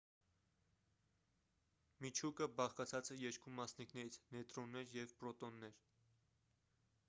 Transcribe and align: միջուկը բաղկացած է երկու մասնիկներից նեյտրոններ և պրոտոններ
միջուկը 2.05 2.47
բաղկացած 2.61 3.13
է 3.15 3.19
երկու 3.25 3.53
մասնիկներից 3.59 4.19
նեյտրոններ 4.37 4.97
և 5.01 5.17
պրոտոններ 5.21 5.81